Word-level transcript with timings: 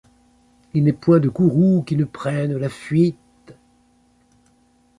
Il 0.73 0.83
n'est 0.83 0.93
point 0.93 1.19
de 1.19 1.29
courroux 1.29 1.83
qui 1.83 1.95
ne 1.95 2.05
prenne 2.05 2.57
la 2.57 2.69
fuite. 2.69 3.53